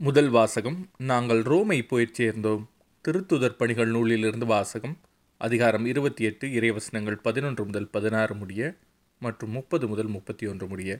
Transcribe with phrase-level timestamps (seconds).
[0.00, 2.70] முதல் வாசகம் நாங்கள் ரோமை போய்ச் சேர்ந்தோம்.
[3.08, 4.98] திருத்துதர் பணிகள் நூலிலிருந்து வாசகம்
[5.38, 8.74] அதிகாரம் இருபத்தி எட்டு இறைவசனங்கள் பதினொன்று முதல் பதினாறு முடிய
[9.18, 10.98] மற்றும் முப்பது முதல் முப்பத்தி ஒன்று முடிய.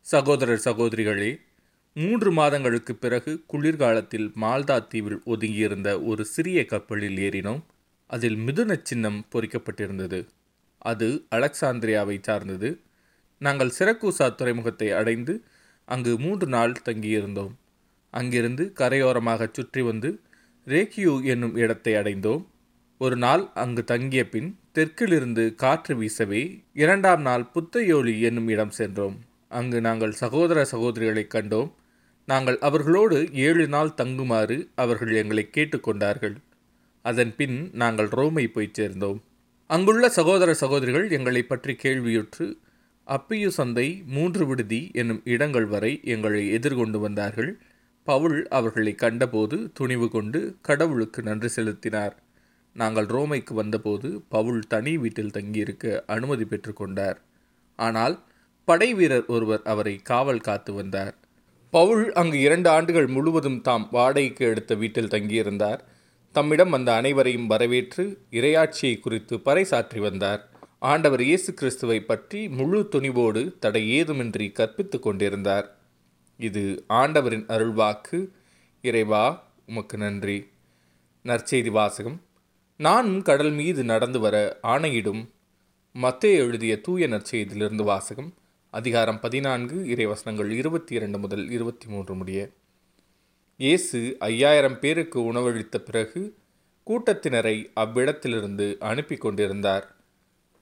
[0.00, 1.40] சகோதரர் சகோதரிகளே
[1.94, 7.62] மூன்று மாதங்களுக்கு பிறகு குளிர்காலத்தில் மால்தா தீவில் ஒதுங்கியிருந்த ஒரு சிறிய கப்பலில் ஏறினோம்.
[8.06, 10.26] அதில் மிதுன சின்னம் பொறிக்கப்பட்டிருந்தது.
[10.78, 12.80] அது அலெக்சாந்திரியாவை சார்ந்தது.
[13.38, 15.44] நாங்கள் சிறக்கூசா துறைமுகத்தை அடைந்து
[15.84, 17.54] அங்கு மூன்று நாள் தங்கியிருந்தோம்.
[18.18, 20.10] அங்கிருந்து கரையோரமாக சுற்றி வந்து
[20.66, 22.42] ரேக்கியூ என்னும் இடத்தை அடைந்தோம்.
[23.00, 26.42] ஒரு நாள் அங்கு தங்கிய பின் தெற்கிலிருந்து காற்று வீசவே
[26.82, 29.16] இரண்டாம் நாள் புத்தையோலி என்னும் இடம் சென்றோம்.
[29.58, 31.70] அங்கு நாங்கள் சகோதர சகோதரிகளை கண்டோம்.
[32.28, 36.36] நாங்கள் அவர்களோடு ஏழு நாள் தங்குமாறு அவர்கள் எங்களை கேட்டுக்கொண்டார்கள்
[37.04, 39.18] அதன் பின் நாங்கள் ரோமை போய் சேர்ந்தோம்.
[39.70, 42.46] அங்குள்ள சகோதர சகோதரிகள் எங்களை பற்றி கேள்வியுற்று
[43.06, 47.50] அப்பியு சந்தை மூன்று விடுதி என்னும் இடங்கள் வரை எங்களை எதிர்கொண்டு வந்தார்கள்.
[48.08, 52.14] பவுல் அவர்களை கண்டபோது துணிவு கொண்டு கடவுளுக்கு நன்றி செலுத்தினார்.
[52.76, 57.18] நாங்கள் ரோமைக்கு வந்தபோது பவுல் தனி வீட்டில் தங்கியிருக்க அனுமதி பெற்றுக்கொண்டார்
[57.78, 58.14] ஆனால்
[58.64, 61.14] படை வீரர் ஒருவர் அவரை காவல் காத்து வந்தார்.
[61.70, 65.80] பவுல் அங்கு இரண்டு ஆண்டுகள் முழுவதும் தாம் வாடகைக்கு எடுத்த வீட்டில் தங்கியிருந்தார்.
[66.34, 70.42] தம்மிடம் வந்த அனைவரையும் வரவேற்று இரையாட்சியை குறித்து பறைசாற்றி வந்தார்.
[70.78, 75.68] ஆண்டவர் இயேசு கிறிஸ்துவை பற்றி முழு துணிவோடு தடை ஏதுமின்றி கற்பித்துக் கொண்டிருந்தார்.
[76.38, 78.28] இது ஆண்டவரின் அருள்வாக்கு.
[78.82, 80.48] இறைவா உமக்கு நன்றி.
[81.24, 82.22] நற்செய்தி வாசகம்.
[82.76, 85.28] நானும் கடல் மீது நடந்து வர ஆணையிடும்.
[85.94, 88.34] மத்தே எழுதிய தூய நற்செய்தியிலிருந்து வாசகம்.
[88.70, 92.48] அதிகாரம் பதினான்கு இறைவசனங்கள் இருபத்தி இரண்டு முதல் இருபத்தி மூன்று முடிய.
[93.56, 96.36] இயேசு ஐயாயிரம் பேருக்கு உணவளித்த பிறகு
[96.86, 99.96] கூட்டத்தினரை அவ்விடத்திலிருந்து அனுப்பி கொண்டிருந்தார்.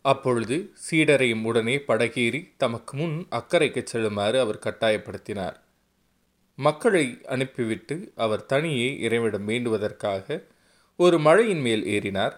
[0.02, 5.64] அப்பொழுது சீடரையும் உடனே படகேறி தமக்கு முன் அக்கறைக்கு செல்லுமாறு அவர் கட்டாயப்படுத்தினார்.
[6.58, 10.26] மக்களை அனுப்பிவிட்டு அவர் தனியே இறைவிடம் வேண்டுவதற்காக
[10.98, 12.34] ஒரு மழையின் மேல் ஏறினார்.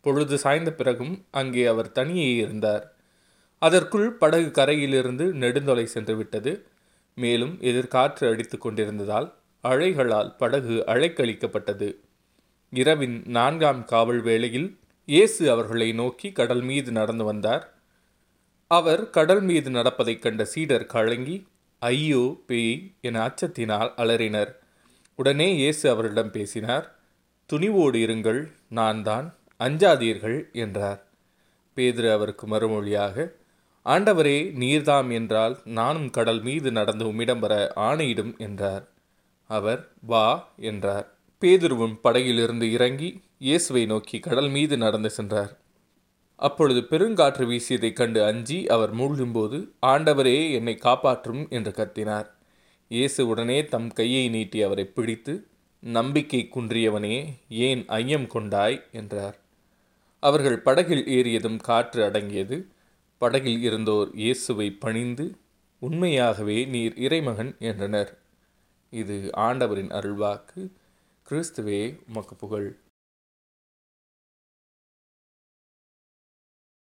[0.00, 2.84] பொழுது சாய்ந்த பிறகும் அங்கே அவர் தனியே இருந்தார்.
[3.58, 6.52] அதற்குள் படகு கரையிலிருந்து நெடுந்தொலை சென்று விட்டது.
[7.14, 9.28] மேலும் எதிர்காற்று அடித்து கொண்டிருந்ததால்
[9.64, 11.88] அழைகளால் படகு அழைக்கழிக்கப்பட்டது
[12.72, 14.68] இரவின் நான்காம் காவல் வேளையில்
[15.08, 17.64] இயேசு அவர்களை நோக்கி கடல் மீது நடந்து வந்தார்.
[18.70, 21.36] அவர் கடல் மீது நடப்பதைக் கண்ட சீடர் கலங்கி
[21.90, 24.52] ஐயோ பேய் என அச்சத்தினால் அலறினர்.
[25.18, 26.86] உடனே இயேசு அவரிடம் பேசினார்
[27.50, 28.40] துணிவோடு இருங்கள்
[28.78, 29.26] நான் தான்
[29.60, 31.00] அஞ்சாதீர்கள் என்றார்.
[31.76, 33.26] பேதுரு அவருக்கு மறுமொழியாக
[33.86, 37.54] ஆண்டவரே நீர்தாம் என்றால் நானும் கடல் மீது நடந்து உம்மிடம் வர
[37.88, 38.84] ஆணையிடும் என்றார்.
[39.50, 40.26] அவர் வா
[40.70, 41.06] என்றார்.
[41.42, 43.10] பேதுருவும் படகிலிருந்து இறங்கி
[43.46, 45.52] இயேசுவை நோக்கி கடல் மீது நடந்து சென்றார்.
[46.36, 52.26] அப்பொழுது பெருங்காற்று வீசியதைக் கண்டு அஞ்சி அவர் மூழ்கும்போது ஆண்டவரே என்னை காப்பாற்றும் என்று கத்தினார்.
[52.88, 55.46] இயேசு உடனே தம் கையை நீட்டி அவரை பிடித்து
[55.80, 58.82] நம்பிக்கை குன்றியவனே ஏன் ஐயம் கொண்டாய்?
[58.92, 59.38] என்றார்.
[60.20, 62.66] அவர்கள் படகில் ஏறியதும் காற்று அடங்கியது.
[63.18, 65.36] படகில் இருந்தோர் இயேசுவை பணிந்து
[65.78, 68.18] உண்மையாகவே நீர் இறைமகன் என்றனர்.
[68.90, 70.70] இது ஆண்டவரின் அருள்வாக்கு.
[71.26, 72.78] கிறிஸ்துவே உமக்கு புகழ்.